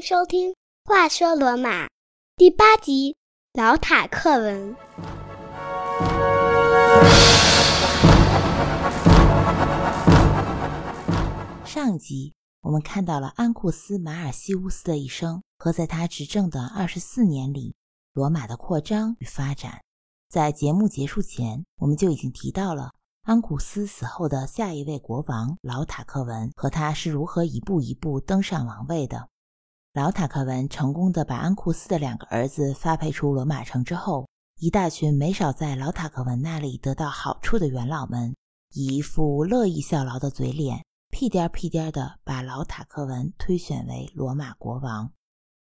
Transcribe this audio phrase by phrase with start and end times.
[0.00, 0.50] 收听
[0.84, 1.86] 《话说罗马》
[2.36, 3.16] 第八集
[3.60, 4.76] 《老塔克文》。
[11.64, 17.74] 上集我们看到了安库斯·马尔西乌斯的一生和在他执政的二十四年里，
[18.12, 19.80] 罗马的扩张与发展。
[20.28, 22.92] 在节目结束前，我们就已经提到了。
[23.22, 29.28] 安库斯死后的下一位国王老塔克文和他是如何一步一步登上王位的？
[29.98, 34.28] 老塔克文成功的把安库斯的两个儿子发配出罗马城之后，
[34.60, 38.32] 一大群没少在老塔克文那里得到好处的元老们，
[38.72, 45.10] 以一副乐意效劳的嘴脸，屁颠屁颠的把老塔克文推选为罗马国王。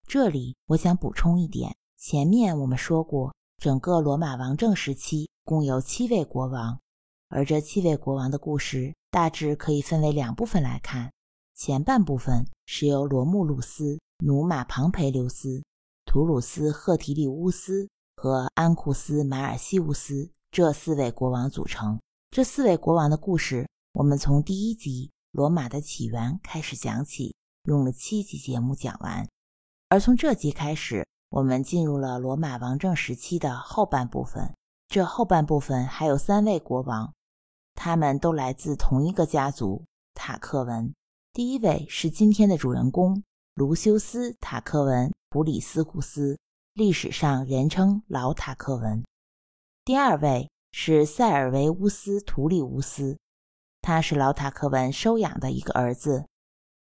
[0.08, 6.80] 这里我想补充一点：前面我们说过，整个罗马王政时期共有七位国王。
[7.28, 11.12] 而这七位国王的故事大致可以分为两部分来看。
[11.54, 15.64] 前半部分是由罗慕路斯、努马庞培留斯、
[16.06, 22.00] 图鲁斯赫提利乌斯和安库斯马尔西乌斯这四位国王组成。
[22.30, 29.28] 这四位国王的故事，我们从第一集《罗马的起源》开始讲起，用了七集节目讲完。
[29.90, 34.54] 而从这集开始，我们进入了罗马王政时期的后半部分。
[34.88, 37.12] 这后半部分还有三位国王。
[37.74, 39.84] 他们都来自同一个家族——
[40.14, 40.94] 塔克文。
[41.34, 46.40] 第一位是今天的主人公卢修斯·塔克文·普里斯库斯，
[46.74, 49.04] 历史上人称老塔克文。
[49.84, 53.18] 第二位是塞尔维乌斯·图利乌斯，
[53.82, 56.26] 他是老塔克文收养的一个儿子。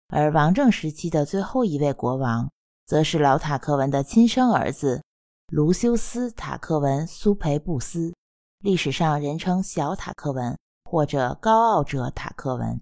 [0.07, 2.49] 而王政时期的最后一位国王，
[2.87, 5.03] 则是老塔克文的亲生儿子
[5.49, 8.13] 卢修斯·塔克文·苏培布斯，
[8.59, 10.57] 历史上人称小塔克文。
[10.87, 12.79] 或者高傲者塔克文，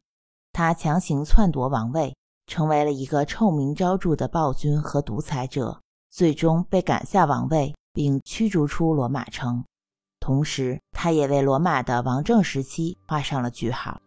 [0.51, 2.13] 他强行篡夺王位，
[2.47, 9.63] 成为了一个臭名昭著的暴君和独裁者，最终被赶下王位，并驱逐出罗马城。
[10.19, 13.99] 同时，他也为罗马的王政时期画上了句号。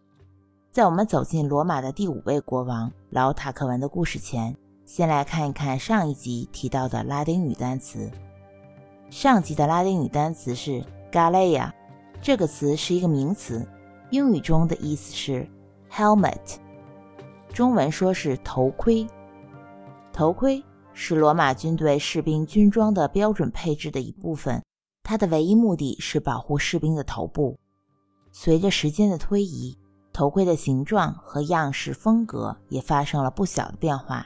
[0.71, 4.55] 在我们走进罗马的第五位国王老塔克文的故事前，
[4.85, 8.11] 先来看一看上一集提到的拉丁语单词。
[9.09, 11.71] 上集的拉丁语单词是 “galea”，
[12.21, 13.67] 这个词是一个名词。
[14.11, 15.47] 英语中的意思是
[15.91, 16.57] helmet，
[17.57, 19.07] 中文说是头盔。
[20.13, 20.63] 头盔
[20.93, 24.61] 是罗马军队士兵军装的标准配置的一部分，
[25.01, 27.57] 它的唯一目的是保护士兵的头部。
[28.31, 29.75] 随着时间的推移，
[30.13, 34.23] 头盔的形状和样式风格也发生了不小的变化。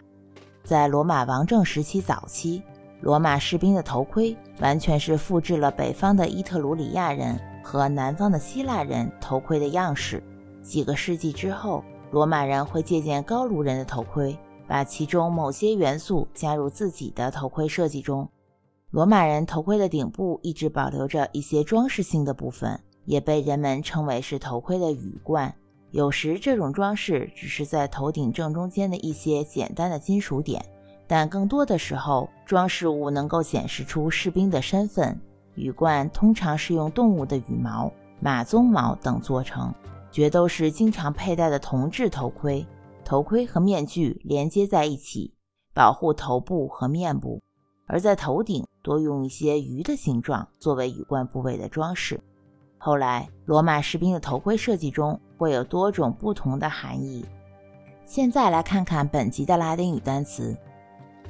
[0.65, 2.61] 在罗马王政时期早期，
[2.99, 7.39] 罗马士兵的头盔完全是复制了北方的伊特鲁里亚人。
[7.63, 10.21] 和南方的希腊人头盔的样式。
[10.61, 11.81] 几个世纪之后，
[12.11, 18.29] 罗马人会借鉴高卢人的头盔，把其中某些元素加入自己的头盔设计中。
[18.89, 25.53] 罗马人头盔的顶部一直保留着一些装饰性的部分，也被人们称为是头盔的羽冠。
[25.91, 30.65] 有时这种装饰只是在头顶正中间的一些简单的金属点，
[31.07, 35.17] 但更多的时候，装饰物能够显示出士兵的身份。
[35.55, 39.73] 羽冠通常是用动物的羽毛、马鬃毛等做成，
[40.11, 42.65] 决斗士经常佩戴的铜制头盔。
[43.03, 45.33] 头盔和面具连接在一起，
[45.73, 47.41] 保护头部和面部，
[47.87, 52.21] 而在头顶多用一些鱼的形状作为羽冠部位的装饰。
[52.77, 57.25] 后来，罗马士兵的头盔设计中会有多种不同的含义。
[58.05, 60.55] 现在来看看本集的拉丁语单词。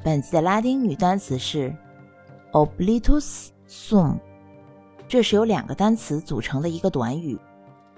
[0.04, 1.76] 本集的拉丁语单词是
[2.52, 3.50] oblitus。
[3.68, 4.18] sum，
[5.08, 7.40] 这是由两个单词组成的一个短语。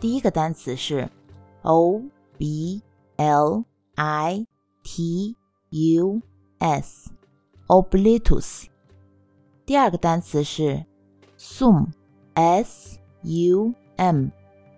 [0.03, 1.09] 第一个单词是
[1.62, 2.02] o
[2.38, 2.81] b
[3.16, 3.64] l
[3.96, 4.46] i
[4.84, 5.34] t
[5.69, 6.22] u
[6.59, 7.16] s，oblitus。
[9.66, 10.84] 第二个单词是
[11.40, 14.28] sum，s u m。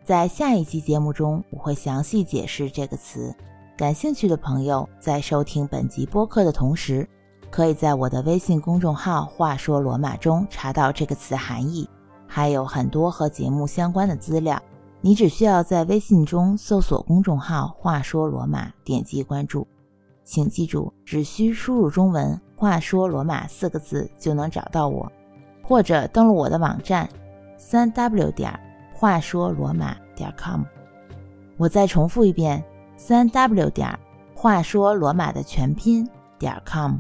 [0.03, 3.35] 在下一期节目中，我会详细解释这个词。
[3.75, 7.09] 感兴趣的朋友在收听本集播客的同时。
[7.49, 11.89] 可以在我的微信公众号“话说罗马”中查到这个词含义，
[12.27, 14.61] 还有很多和节目相关的资料。
[15.05, 19.67] 你只需要在微信中搜索公众号“话说罗马”，点击关注。
[20.23, 25.11] 请记住，只需输入中文“话说罗马”四个字就能找到我，
[25.61, 27.07] 或者登录我的网站
[27.55, 28.51] 三 w 点
[28.95, 30.63] 话说罗马点 com。
[31.57, 32.65] 我再重复一遍：
[32.97, 33.87] 三 w 点
[34.33, 36.09] 话说罗马的全拼
[36.39, 36.95] 点 com。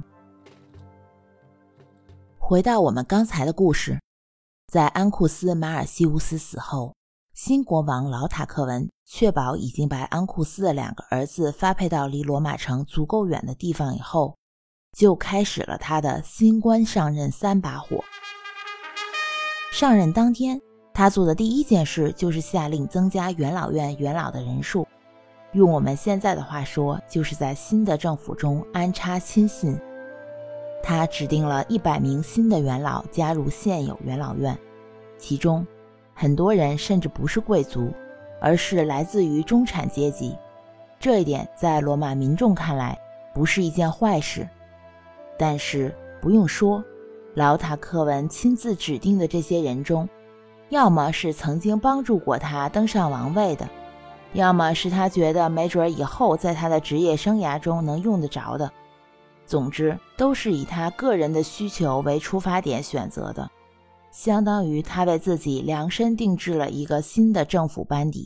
[2.37, 3.99] 回到我们刚才的故事，
[4.71, 6.93] 在安库斯·马尔西乌斯死后，
[7.35, 14.37] 新国王老塔克文确保已经把安库斯的两个儿子发配到离罗马城足够远的地方以后，
[14.97, 18.01] 就开始了他的新官上任三把火。
[19.73, 20.61] 上任当天，
[20.93, 24.87] 他做的第一件事就是下令增加元老院元老的人数。
[25.51, 29.77] 用我们现在的话说，就是在新的政府中安插亲信。
[30.81, 34.57] 他指定了一百名新的元老加入现有元老院，
[35.17, 35.67] 其中
[36.17, 37.93] 很多人甚至不是贵族，
[38.39, 40.35] 而是来自于中产阶级。
[40.97, 42.97] 这一点在罗马民众看来
[43.33, 44.47] 不是一件坏事。
[45.37, 46.81] 但是不用说，
[47.33, 50.07] 老塔克文亲自指定的这些人中，
[50.69, 53.67] 要么是曾经帮助过他登上王位的。
[54.31, 58.71] 要么是他觉得没准以后在他的职业生涯中能用得着的，
[59.45, 63.49] 总之都是以他个人的需求为出发点选择的，
[64.15, 68.25] 相当于他为自己量身定制了一个新的政府班底。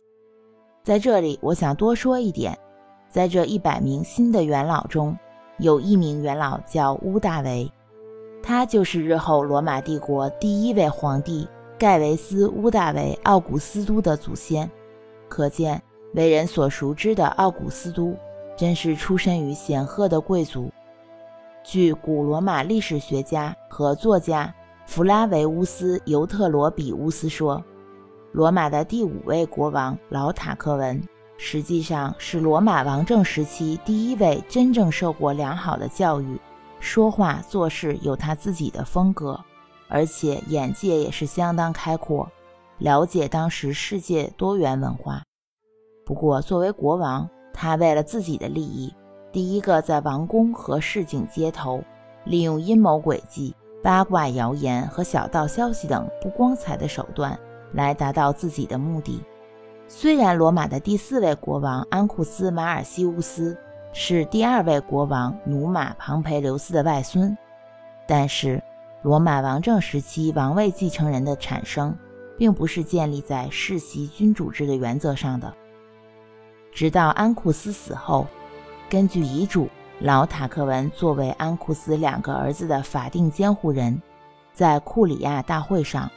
[0.83, 2.55] 在这里，我想多说一点，
[3.09, 5.17] 在这一百名新的元老中，
[5.57, 7.67] 有一名元老叫乌大维，
[8.43, 11.47] 他就是日后罗马帝国第一位皇帝
[11.79, 14.69] 盖维斯·乌大维·奥古斯都的祖先，
[15.27, 15.81] 可见。
[16.13, 18.15] 为人所熟知的奥古斯都，
[18.55, 20.69] 真是出身于显赫的贵族。
[21.63, 24.53] 据古罗马历史学家和作家
[24.89, 27.63] 弗拉维乌斯·尤特罗比乌斯说，
[28.31, 30.99] 罗马的第五位国王老塔克文，
[31.37, 36.41] 实际上是罗马王政时期第一位真正受过良好的教育，
[36.79, 39.39] 说话做事有他自己的风格，
[39.87, 42.27] 而且眼界也是相当开阔，
[42.79, 45.21] 了解当时世界多元文化。
[46.03, 48.91] 不过，作为国王，他为了自己的利益，
[49.31, 51.79] 第一个在王宫和市井街头，
[52.25, 57.37] 利用阴谋诡计、八卦谣言和小道消息等不光彩的手段
[57.73, 59.23] 来达到自己的目的。
[59.87, 63.57] 虽然罗马的第四位国王安库斯·马尔西乌斯
[63.91, 67.35] 是第二位国王努马·庞培留斯的外孙，
[68.07, 68.61] 但是
[69.01, 71.97] 罗马王政时期王位继承人的产生，
[72.37, 75.51] 并不是建立在世袭君主制的原则上的。
[76.71, 78.27] 直到安库斯死后，
[78.89, 79.67] 根据遗嘱，
[80.01, 84.01] 老塔克文作为安库斯两个儿子的法定监护人，
[84.53, 86.09] 在库里亚大会上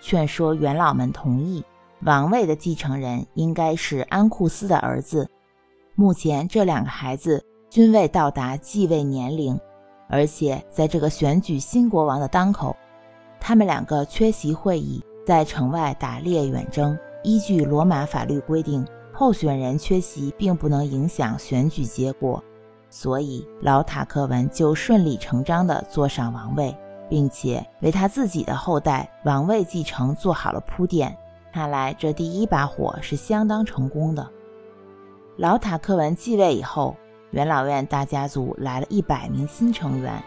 [0.00, 1.64] 劝说元老们同意
[2.02, 5.28] 王位的继承人应该是安库斯的儿子。
[5.94, 9.56] 目前这两个孩子均未到达继位年龄，
[10.08, 12.76] 而且在这个选举新国王的当口，
[13.38, 16.98] 他们两个缺席会议，在城外打猎远征。
[17.22, 18.84] 依据罗马法律规定。
[19.12, 22.40] 候选人缺席并不能影响选举结果，
[22.90, 26.76] 所以老塔克文就顺理成章地坐上王位，
[27.08, 31.16] 并且为他自己的后代王位继承做好了铺垫。
[31.52, 34.28] 看来这第一把火是相当成功的。
[35.36, 36.96] 老塔克文继位以后，
[37.30, 40.22] 元老院大家族来了一百名新成员，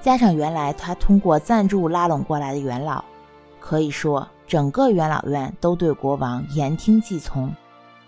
[0.00, 3.04] 加上原来他通过赞助拉拢过来的元老，
[3.60, 7.52] 可以说整个元老院都对国王言听计从。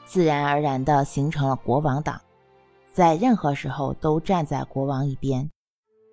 [0.04, 2.20] 自然而然地形成了国王党，
[2.96, 5.50] 在任何时候都站在国王一边。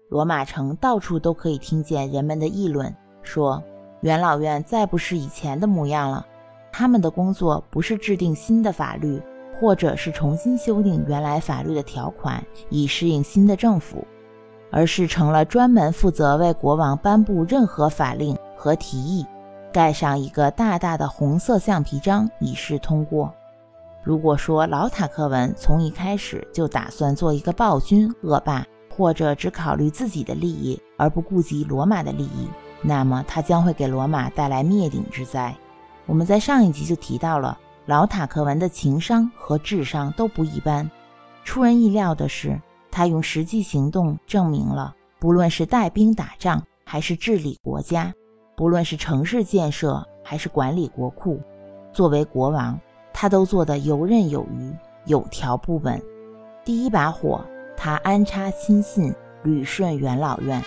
[0.10, 3.64] 罗马城到处都可以听见人们的议论，说
[4.02, 6.26] 元老院再不是以前的模样了。
[6.74, 9.22] 他们的工作不是制定新的法律，
[9.58, 14.06] 或者是重新修订原来法律的条款以适应新的政府，
[14.70, 19.26] 而是成了专门负责为国王颁布任何法令和提议，
[19.72, 23.34] 盖上一个大大的红色橡皮章以示通过。
[24.04, 32.48] 如果说老塔克文从一开始就打算做一个暴君恶霸，或者只考虑自己的利益而不顾及罗马的利益，
[32.82, 35.56] 那么他将会给罗马带来灭顶之灾。
[36.06, 40.90] 我们在上一集就提到了老塔克文的情商和智商都不一般。
[41.46, 42.60] 出人意料的是，
[42.92, 48.14] 他用实际行动证明了，不论是带兵打仗，还是治理国家，
[48.58, 51.40] 不论是城市建设，还是管理国库，
[51.94, 52.78] 作为国王。
[53.14, 56.02] 他都做得游刃有余，有条不紊。
[56.66, 57.42] 第一把火，
[57.78, 60.62] 他安插亲信，捋顺元老院。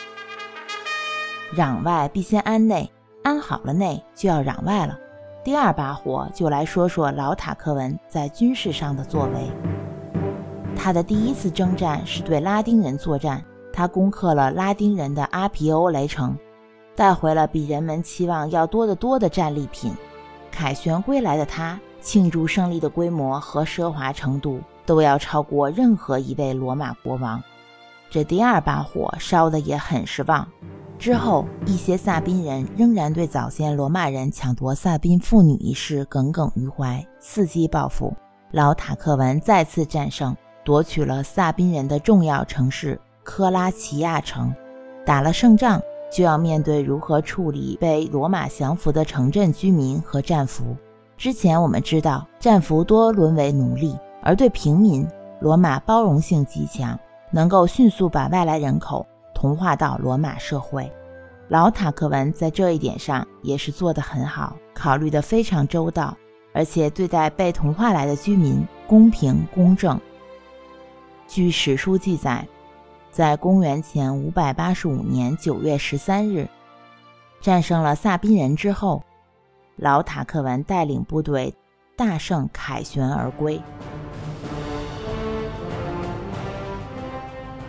[1.55, 2.91] 攘外必先安内，
[3.23, 4.99] 安好了内，就要攘外了。
[5.45, 9.51] 第二把火，就来说说老塔克文在军事上的作为。
[10.77, 16.37] 他的第一次征战是对拉丁人作战，他攻克了拉丁人的阿皮欧雷城，
[16.95, 19.95] 带回了比人们期望要多得多的战利品。
[20.51, 21.79] 凯旋归来的他。
[22.07, 27.43] 庆祝胜利的规模和奢华程度都要超过任何一位罗马国王。
[28.09, 30.47] 这第二把火烧的也很是旺。
[31.01, 38.15] 之后，一些萨宾人仍然对早先罗马人抢夺萨宾妇女一事耿耿于怀，伺机报复。
[38.53, 44.55] 老塔克文再次战胜，夺取了萨宾人的重要城市科拉齐亚城。
[45.05, 45.83] 打了胜仗，
[46.13, 50.77] 就要面对如何处理被罗马降服的城镇居民和战俘。
[51.17, 55.09] 之前我们知道，战俘多沦为奴隶，而对平民，
[55.41, 56.99] 罗马包容性极强，
[57.31, 60.93] 能够迅速把外来人口同化到罗马社会。
[61.49, 66.15] 老塔克文在这一点上也是做得很好，考虑得非常周到，
[66.53, 69.99] 而且对待被同化来的居民公平公正。
[71.27, 72.47] 据史书记载，
[73.11, 76.47] 在公元前五百八十五年九月十三日，
[77.41, 79.03] 战胜了萨宾人之后。
[79.77, 81.55] 老塔克文带领部队
[81.97, 83.61] 大胜，凯旋而归。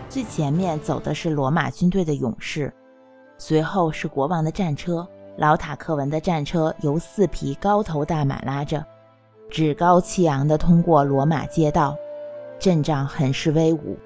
[0.08, 2.74] 最前面走的是罗马军队的勇士，
[3.38, 5.08] 随后是国王的战车。
[5.38, 8.84] 老塔克文的战车由四匹高头大马拉着，
[9.52, 11.96] 趾高气昂地通过罗马街道，
[12.58, 13.98] 阵仗很是威武。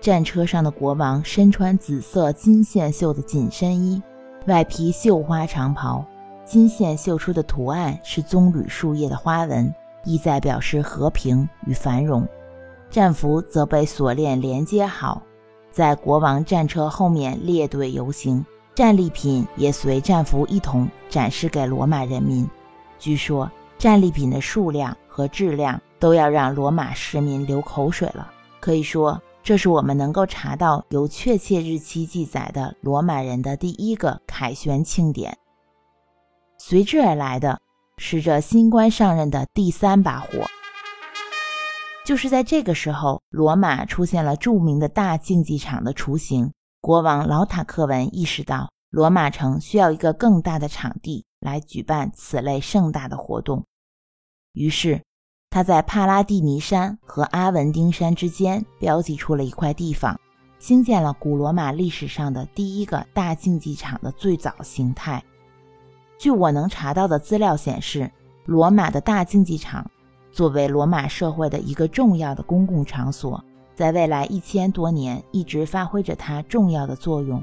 [0.00, 4.00] 战车上的国王身穿紫色金线绣的紧身衣，
[4.46, 6.02] 外披绣花长袍。
[6.44, 9.72] 金线绣出的图案是棕榈树叶的花纹，
[10.04, 12.26] 意在表示和平与繁荣。
[12.90, 15.22] 战俘则被锁链连接好，
[15.70, 18.44] 在国王战车后面列队游行，
[18.74, 22.46] 战利品也随战俘一同展示给罗马人民。
[22.98, 28.30] 据说战利品的数量和质量都要让罗马市民流口水了。
[28.60, 35.36] 可以说，这是我们能够查到有确切日期记载的罗马人的第一个凯旋庆典。
[36.72, 37.60] 随之而来的
[37.98, 40.28] 是这新官上任的第三把火。
[42.06, 46.50] 就是在这个时候，罗马出现了著名的大竞技场的雏形。
[46.80, 53.66] 国王老塔克文意识到，罗马城需要一个更大的场地来举办此类盛大的活动。
[54.54, 55.02] 于是，
[55.50, 60.18] 他在帕拉蒂尼山和阿文丁山之间标记出了一块地方，
[60.58, 65.22] 兴建了古罗马历史上的第一个大竞技场的最早形态。
[66.22, 68.08] 据我能查到的资料显示，
[68.44, 69.90] 罗马的大竞技场
[70.30, 73.42] 作为罗马社会的一个重要的公共场所，
[73.74, 77.42] 在未来一千多年一直发挥着它重要的作用。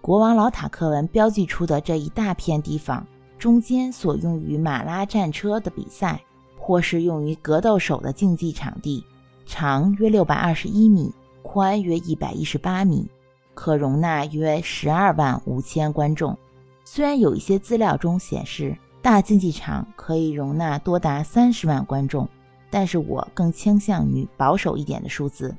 [0.00, 3.04] 国王老塔克文标记出的这一大片地方，
[3.36, 6.22] 中间所用于马拉战车的比赛，
[6.56, 9.04] 或是用于格斗手的竞技场地，
[9.44, 13.10] 长约六百二十一米，宽约一百一十八米，
[13.54, 16.38] 可容纳约十二万五千观众。
[16.86, 22.28] 虽然有一些资料中显示大竞技场可以容纳多达三十万观众，
[22.70, 25.54] 但是我更倾向于保守一点的数字。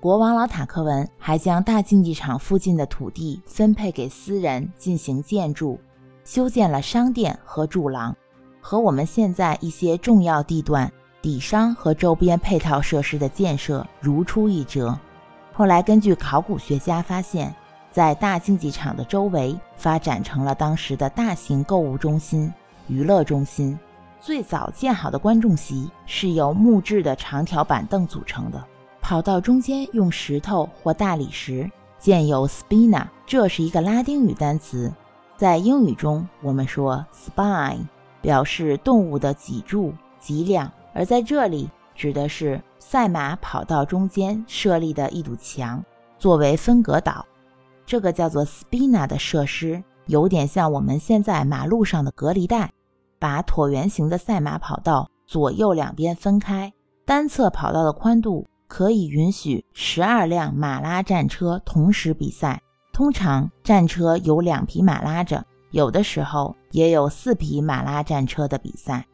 [0.00, 5.78] 国王老塔克文还将大竞技场附近的土地分配给私人进行建筑，
[6.24, 8.16] 修建了商店和柱廊，
[8.60, 14.98] 和我们现在一些重要地段底商和周边配套设施的建设如出一辙。
[15.52, 17.54] 后来根据考古学家发现。
[17.90, 22.52] 在大竞技场的周围发展成了当时的大型购物中心、
[22.86, 23.78] 娱乐中心。
[24.20, 28.62] 最早建好的观众席是由木质的长条板凳组成的，
[29.00, 34.92] 跑道中间用石头或大理石建有 spina，这是一个拉丁语单词，
[35.36, 37.78] 在英语中我们说 spine，
[38.20, 45.82] 表示动物的脊柱、脊梁，而在这里指的是赛马跑道中间设立的一堵墙，
[46.18, 47.24] 作为分隔岛。
[47.90, 52.72] 这个叫做 spina 的设施，有点像我们现在马路上的隔离带，
[53.18, 56.72] 把椭圆形的赛马跑道左右两边分开。
[57.04, 62.62] 单侧跑道的宽度可以允许十二辆马拉战车同时比赛。
[62.92, 69.04] 通常战车有两匹马拉着，有的时候也有四匹马拉战车的比赛。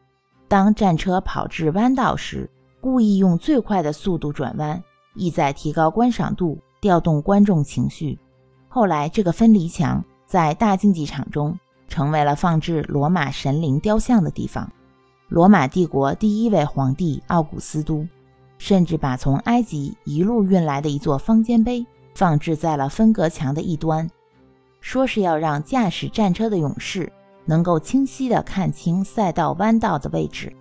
[0.47, 2.47] 当战车跑至弯道时，
[2.79, 4.83] 故意用最快的速度转弯，
[5.15, 8.19] 意在提高观赏度，调动观众情绪。
[8.77, 11.57] 后来，这个分离墙在大竞技场中
[11.87, 14.71] 成为了放置罗马神灵雕像的地方。
[15.29, 18.07] 罗马帝国第一位皇帝奥古斯都
[18.59, 24.07] 甚至把从埃及一路运来的一座方尖碑放置在了分隔墙的一端，
[24.79, 27.11] 说是要让驾驶战车的勇士
[27.45, 30.53] 能够清晰地看清赛道弯道的位置。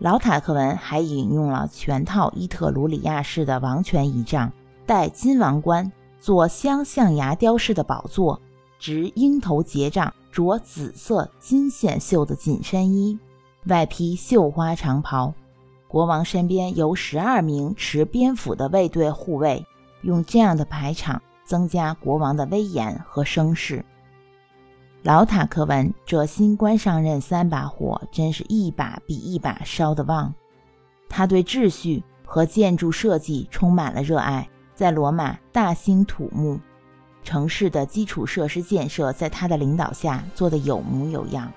[0.00, 4.52] 老塔克文还引用了全套伊特鲁里亚式的王权仪仗，
[4.84, 5.90] 戴金王冠。
[6.26, 8.42] 做镶象牙雕饰的宝座，
[8.80, 13.16] 执鹰头结杖，着紫色金线绣的紧身衣，
[13.66, 15.32] 外披绣花长袍。
[15.86, 19.64] 国王身边有十二名持鞭斧的卫队护卫，
[20.02, 23.84] 用这样的排场增加国王的威严和声势。
[25.04, 30.34] 老塔克文这新官上任三把火，真是一把比一把烧得旺。
[31.08, 34.48] 他对秩序和建筑设计充满了热爱。
[34.76, 36.60] 在罗马大兴土木，
[37.24, 41.50] 城市的基础设施建设在他的领导下做得有模有样。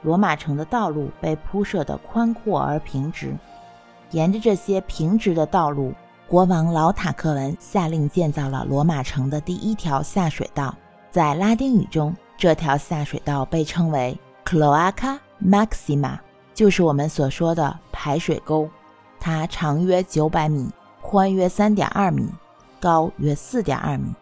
[0.00, 3.36] 罗马城的道路被铺设得宽阔而平直，
[4.12, 5.92] 沿着这些平直的道路，
[6.26, 10.74] 国王老塔克文下令建造了罗马城的第一条下水道。
[11.10, 16.18] 在拉丁语中，这条下水道被称为 Cloaca Maxima，
[16.54, 18.68] 就是我们所说的排水沟。
[19.20, 20.68] 它长约九百米，
[21.00, 22.28] 宽约三点二米，
[22.84, 24.14] 高约四点二米。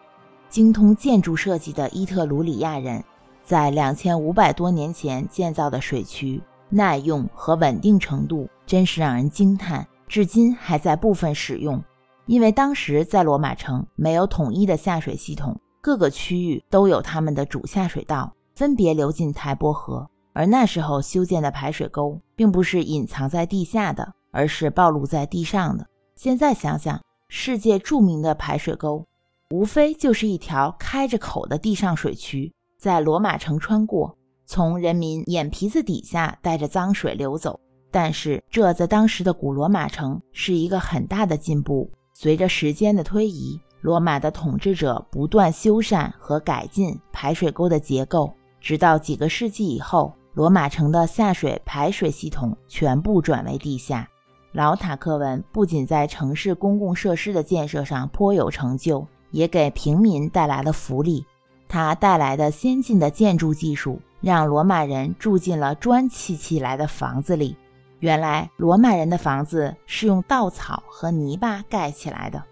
[0.47, 3.03] 精通建筑设计的伊特鲁里亚人。
[3.43, 11.83] 在两千五百多年前建造的水渠耐用和稳定程度真是让人惊叹，至今还在部分使用。
[12.25, 20.07] 因为当时在罗马城没有统一的下水系统，各个区域都有他们的主下水道，分别流进台伯河。
[20.31, 25.85] 而那时候修建的排水沟并不是隐藏在地下的，而是暴露在地上的。
[26.15, 26.97] 现在想想，
[27.35, 29.03] 世界著名的排水沟，
[29.49, 32.53] 无非就是一条开着口的地上水渠。
[32.77, 37.59] 在罗马城穿过，从人民眼皮子底下带着脏水流走。
[37.89, 41.89] 但是这在当时的古罗马城是一个很大的进步。
[42.13, 54.07] 随着时间的推移，罗马的统治者不断修缮和改进排水沟的结构，直到几个世纪以后，罗马城的下水排水系统全部转为地下。
[54.53, 61.25] 老塔克文不仅在城市公共设施的建设上颇有成就，也给平民带来了福利。
[61.67, 67.57] 他带来的先进的建筑技术，让罗马人住进了砖砌起来的房子里。
[67.99, 72.43] 原来，罗马人的房子是用稻草和泥巴盖起来的。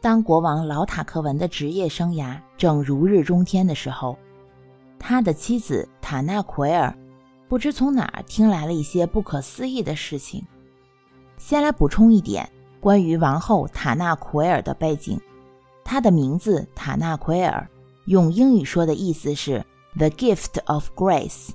[0.00, 4.16] 当国王老塔克文的职业生涯正如日中天的时候，
[5.00, 6.96] 他的妻子塔纳奎尔
[7.48, 10.46] 不知从哪儿听来了一些不可思议的事情。
[11.46, 15.20] 先来补充一点关于王后塔纳奎尔的背景：
[15.84, 17.68] 她的名字塔纳奎尔。
[18.06, 19.62] 用英语说的意思是
[19.94, 21.50] “the gift of grace”，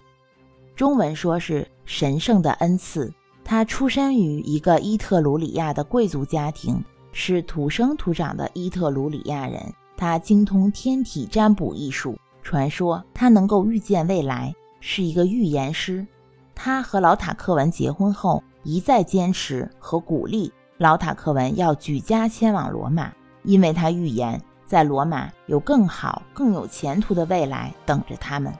[0.76, 3.12] 中文说是“神圣的恩赐”。
[3.44, 6.80] 她出生于一个伊特鲁里亚的贵族家庭，
[7.12, 9.60] 是土生土长的伊特鲁里亚人。
[9.98, 16.06] 她精通天体占卜艺术，传说她能够预见未来，是一个预言师。
[16.54, 24.40] 他和老塔克文结婚后，一再坚持和鼓励老塔克文要举家迁往罗马，因为他预言。
[24.64, 28.54] 在罗马有更好、更有前途的未来等着他们。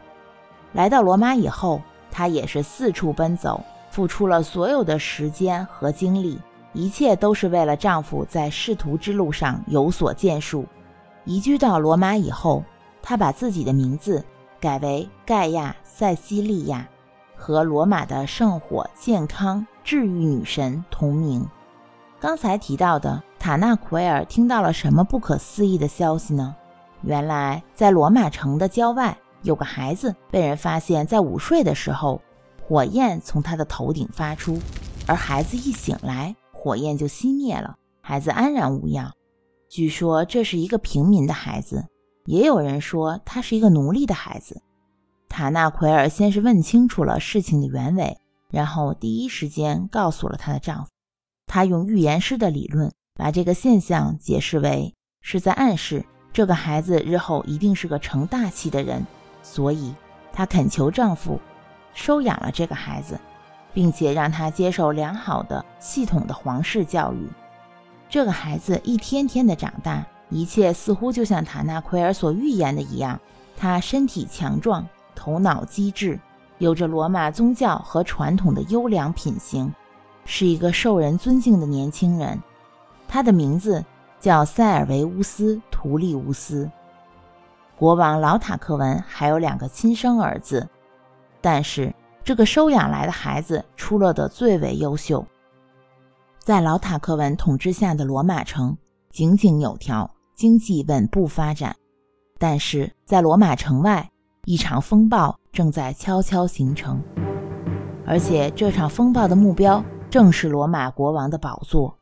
[0.74, 6.40] 来到罗马以后，她也是四处奔走，付出了所有的时间和精力，
[6.74, 10.66] 一切都是为了丈夫在仕途之路上有所建树。
[11.24, 12.64] 移居到罗马以后，
[13.04, 14.26] 她把自己的名字
[14.60, 16.90] 改为盖亚·塞西利亚，
[17.40, 21.48] 和罗马的圣火、健康、治愈女神同名。
[22.20, 23.24] 刚才提到的。
[23.40, 26.54] 塔纳奎尔听到了什么不可思议的消息呢？
[27.04, 32.22] 原来，在罗马城的郊外，有个孩子被人发现，在午睡的时候，
[32.62, 34.60] 火焰从他的头顶发出，
[35.08, 39.10] 而孩子一醒来，火焰就熄灭了，孩子安然无恙。
[39.70, 41.86] 据说这是一个平民的孩子，
[42.26, 44.62] 也有人说他是一个奴隶的孩子。
[45.40, 48.18] 塔纳奎尔先是问清楚了事情的原委，
[48.52, 50.92] 然后第一时间告诉了她的丈夫。
[51.48, 52.92] 她用预言师的理论。
[53.16, 59.08] 把这个现象解释为是在暗示这个孩子日后一定是个成大器的人，
[59.42, 59.96] 所以
[60.34, 61.40] 她恳求丈夫
[61.94, 63.18] 收养了这个孩子，
[63.74, 67.30] 并且让他接受良好的、系统的皇室教育。
[68.10, 73.18] 这个孩子一天天的长大，一切似乎就像塔纳奎尔所预言的一样，
[73.56, 74.86] 他身体强壮，
[75.20, 76.18] 头脑机智，
[76.60, 79.70] 有着罗马宗教和传统的优良品行，
[80.24, 82.42] 是一个受人尊敬的年轻人。
[83.06, 83.84] 他的名字
[84.18, 86.72] 叫塞尔维乌斯·图利乌斯。
[87.76, 90.66] 国王老塔克文还有两个亲生儿子，
[91.42, 95.26] 但是这个收养来的孩子出落得最为优秀。
[96.38, 98.78] 在老塔克文统治下的罗马城
[99.12, 101.76] 井井有条，经济稳步发展。
[102.38, 104.10] 但是在罗马城外，
[104.50, 107.00] 一场风暴正在悄悄形成，
[108.04, 111.96] 而且这场风暴的目标正是罗马国王的宝座。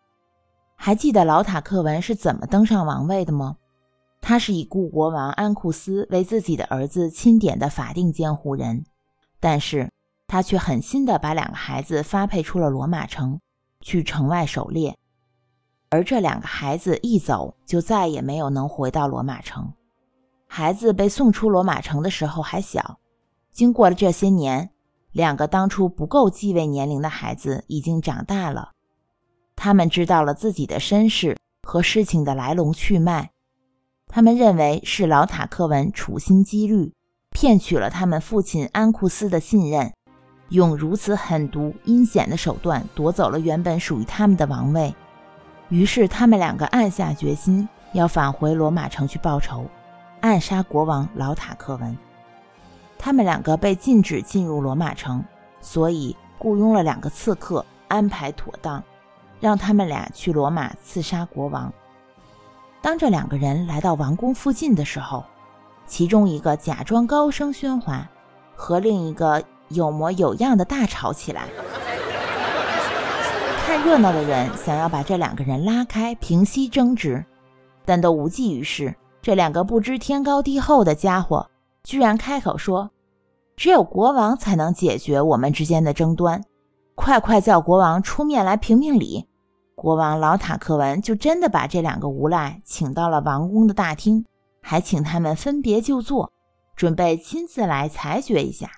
[0.77, 3.57] 还记得老塔克文是怎么登上王位的吗？
[4.21, 8.85] 他是已故国王安库斯为自己的儿子钦点的法定监护人，
[9.41, 9.91] 但是
[10.25, 13.41] 他却狠心地把两个孩子发配出了罗马城，
[13.81, 14.95] 去城外狩猎。
[15.89, 19.73] 而这两个孩子一走，就再也没有能回到罗马城。
[20.47, 22.99] 孩子被送出罗马城的时候还小，
[23.51, 24.71] 经过了这些年，
[25.11, 28.71] 两个当初不够继位年龄的孩子已经长大了。
[29.55, 33.31] 他们知道了自己的身世和事情的来龙去脉。
[34.07, 36.93] 他们认为是老塔克文处心积虑
[37.31, 39.91] 骗取了他们父亲安库斯的信任，
[40.49, 44.95] 用如此狠毒阴险的手段夺走了原本属于他们的王位。
[45.69, 49.65] 于是，他们两个暗下决心要返回罗马城去报仇，
[50.21, 51.97] 暗杀国王老塔克文。
[52.97, 55.23] 他们两个被禁止进入罗马城，
[55.61, 58.83] 所以雇佣了两个刺客，安排妥当，
[59.39, 61.71] 让他们俩去罗马刺杀国王。
[62.81, 65.23] 当这两个人来到王宫附近的时候，
[65.85, 68.07] 其中一个假装高声喧哗，
[68.55, 71.47] 和另一个有模有样的大吵起来。
[73.65, 77.23] 看热闹的人想要把这两个人拉开，平息争执，
[77.85, 78.95] 但都无济于事。
[79.27, 81.49] 这两个不知天高地厚的家伙
[81.83, 82.91] 居然开口说
[83.57, 86.41] ：“只有国王才能解决我们之间的争端，
[86.95, 89.27] 快快叫国王出面来评评理。”
[89.75, 94.23] 国王老塔克文就真的把这两个无赖请到了王宫的大厅，
[94.61, 96.31] 还请他们分别就坐，
[96.77, 98.71] 准备亲自来裁决一下。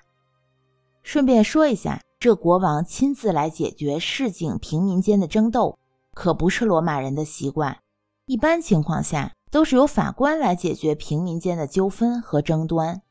[1.04, 5.78] 顺便说一下，这国王亲自来解决市井平民间的争斗，
[6.12, 7.78] 可不是罗马人的习惯。
[8.26, 13.02] 一般情况下，都是由法官来解决平民间的纠纷和争端。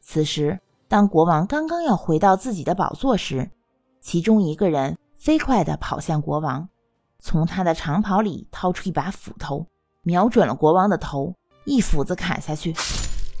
[0.00, 3.50] 此时，当国王刚刚要回到自己的宝座时，
[4.00, 6.68] 其中一个人飞快地跑向国王。
[7.18, 9.66] 从他的长袍里掏出一把斧头，
[10.02, 12.72] 瞄准了国王的头，一斧子砍下去。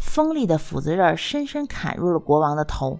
[0.00, 2.98] 锋利的斧子刃深深砍入了国王的头，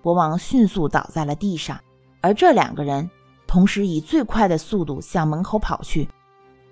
[0.00, 1.78] 国王迅速倒在了地上。
[2.20, 3.10] 而这两个人
[3.46, 6.08] 同时以最快的速度向门口跑去。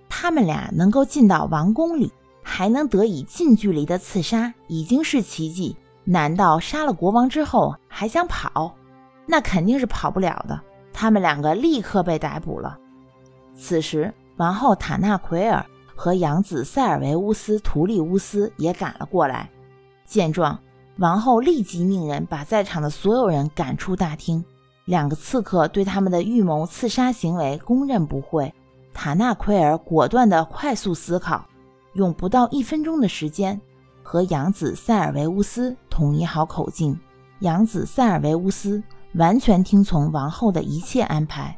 [0.08, 2.12] 他们俩能够进到王宫里，
[2.50, 5.76] 还能得以近距离的刺杀，已经是奇迹。
[6.02, 8.74] 难道杀了国王之后还想跑？
[9.24, 10.60] 那肯定是跑不了的。
[10.92, 12.76] 他们两个立刻被逮捕了。
[13.56, 19.48] 此时，王后塔纳奎尔和养子塞尔维乌斯·图利乌斯也赶了过来。
[20.04, 20.58] 见状，
[20.98, 24.44] 王后立即命人把在场的所有人赶出大厅。
[24.86, 28.52] 两个刺客对他们的预谋刺杀行为供认不讳。
[28.92, 31.46] 塔纳奎尔果断地快速思考，
[31.94, 33.60] 用不到一分钟的时间，
[34.02, 36.98] 和养子塞尔维乌斯统一好口径。
[37.40, 38.82] 养子塞尔维乌斯
[39.14, 41.56] 完全听从王后的一切安排。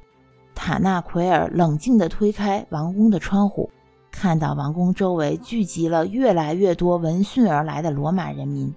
[0.54, 3.68] 塔纳奎尔冷静地推开王宫的窗户，
[4.10, 8.72] 看到王宫周围聚集了越来越多闻讯而来的罗马人民。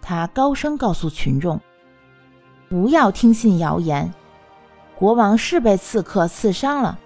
[0.00, 1.60] 他高声告诉群众
[2.68, 4.12] ：“不要听信谣言，
[4.96, 6.98] 国王是被刺客刺伤了，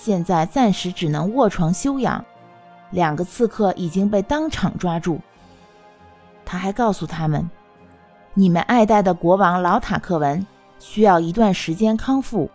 [0.00, 2.24] 现在暂时只能卧床休养。
[2.90, 5.20] 两个刺客已经被当场抓住。”
[6.46, 7.50] 他还告诉他们
[8.32, 10.46] ：“你们爱戴的国王老塔克文。”
[10.80, 12.48] 需要一段时间康复。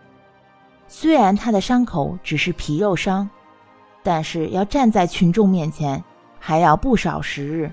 [0.87, 3.29] 虽然他的伤口只是皮肉伤，
[4.01, 6.01] 但是要站在群众面前
[6.39, 7.69] 还要不少时日。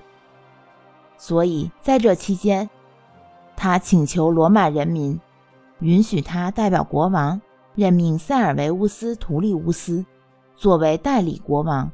[1.17, 2.69] 所以在这期间，
[3.55, 5.17] 他请求罗马人民
[5.79, 7.39] 允许他代表国王
[7.75, 10.05] 任命塞尔维乌斯·图利乌斯
[10.55, 11.91] 作为代理国王，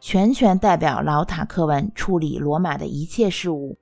[0.00, 3.76] 全权代表老塔克文处理罗马的一切事务，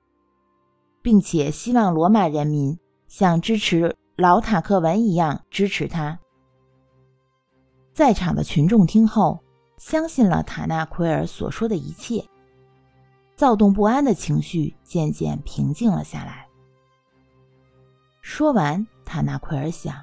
[1.01, 2.77] 并且希望罗马人民。
[3.07, 6.19] 像支持老塔克文一样支持他。
[7.93, 9.39] 在场的群众听后，
[9.77, 12.21] 相信了塔纳奎尔所说的一切，
[13.33, 16.45] 躁动不安的情绪渐渐平静了下来。
[18.19, 19.95] 说完，塔纳奎尔想，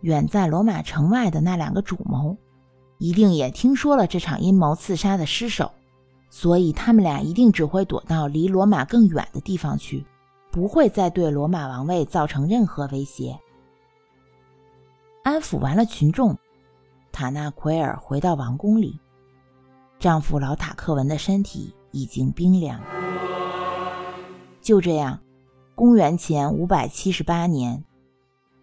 [0.00, 2.36] 远在罗马城外的那两个主谋，
[2.98, 5.70] 一定也听说了这场阴谋刺杀的尸首，
[6.30, 10.04] 所以他们俩一定只会躲到离罗马更远的地方去。
[10.52, 13.38] 不会再对罗马王位造成任何威胁。
[15.22, 16.38] 安抚完了群众，
[17.12, 18.98] 塔纳奎尔回到王宫里。
[19.98, 22.80] 丈夫老塔克文的身体已经冰凉。
[24.62, 25.20] 就这样，
[25.74, 27.84] 公元前五百七十八年，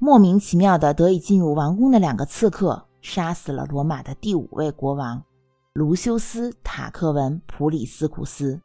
[0.03, 5.23] 莫名其妙的得以进入王宫的两个刺客，杀死了罗马的第五位国王
[5.71, 8.59] 卢修斯·塔克文·普里斯库斯。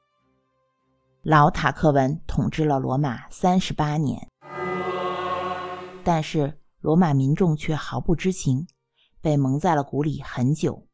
[1.22, 4.28] 老塔克文统治了罗马三十八年，
[6.02, 8.66] 但是罗马民众却毫不知情，
[9.20, 10.88] 被蒙在了鼓里很久。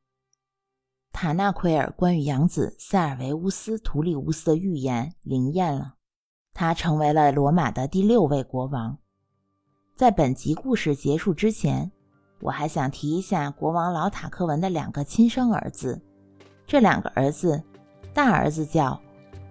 [1.11, 5.95] 塔纳奎尔关于养子塞尔维乌斯·图里乌斯的预言灵验了，
[6.53, 8.99] 他成为了罗马的第六位国王。
[9.97, 11.89] 在本集故事结束之前，
[12.41, 16.03] 我还想提一下国王老塔克文的两个亲生儿子，
[16.67, 17.63] 这两个儿子，
[18.13, 19.01] 大儿子叫。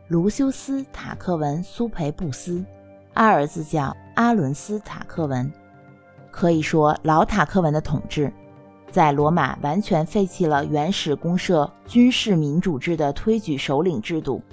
[0.09, 2.63] 卢修斯·塔克文·苏培布斯，
[3.13, 5.49] 二儿子叫阿伦斯·塔克文。
[6.29, 8.31] 可以说，老塔克文的统治
[8.91, 14.43] 在罗马完全废弃了原始公社军事民主制的推举首领制度。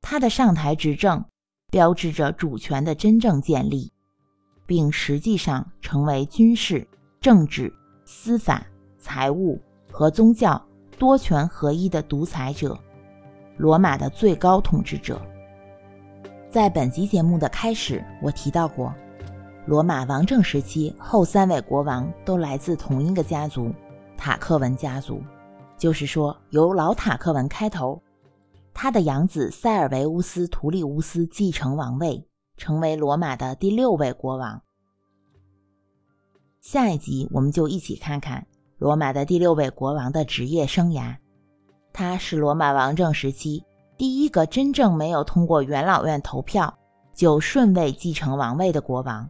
[0.00, 1.22] 他的上台执政，
[1.70, 3.92] 标志着主权的真正建立，
[4.66, 6.86] 并实际上成为军事、
[7.20, 7.72] 政治、
[8.04, 8.66] 司法、
[8.98, 10.60] 财务和宗教
[10.98, 12.78] 多权合一的独裁者，
[13.56, 15.20] 罗马的最高统治者。
[16.50, 18.94] 在本集节目的开始，我提到过。
[19.66, 23.72] 罗马王政时期后三位国王都来自同一个家族——
[24.14, 25.22] 塔克文家族，
[25.78, 27.98] 就是说由老塔克文开头。
[28.74, 32.22] 他的养子塞尔维乌斯·图利乌斯继承王位，
[32.56, 34.62] 成为罗马的第六位国王。
[36.60, 38.46] 下一集我们就一起看看
[38.78, 41.16] 罗马的第六位国王的职业生涯。
[41.92, 43.64] 他是罗马王政时期
[43.96, 46.76] 第一个真正没有通过元老院投票
[47.12, 49.28] 就顺位继承王位的国王。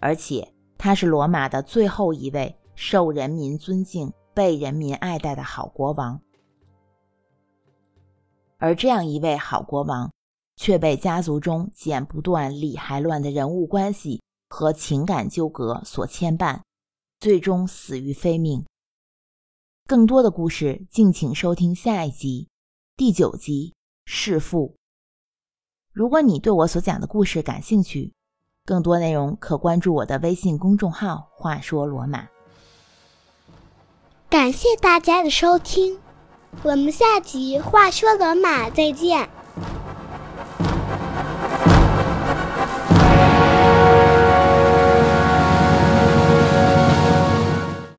[0.00, 6.20] 而且他是罗马的最后一位受人民尊敬、被人民爱戴的好国王，
[8.58, 10.10] 而这样一位好国王，
[10.56, 16.60] 却被家族中剪不断、理还乱的人物关系和情感纠葛所牵绊，
[17.20, 18.64] 最终死于非命。
[19.86, 22.48] 更多的故事，敬请收听下一集，
[22.96, 23.74] 第九集
[24.10, 24.76] 《弑父》。
[25.92, 28.12] 如果你对我所讲的故事感兴趣，
[28.64, 32.28] 更多内容可关注我的微信公众号“话说罗马”。
[34.30, 36.00] 感谢大家的收听，
[36.62, 39.28] 我们下集“话说罗马”再见。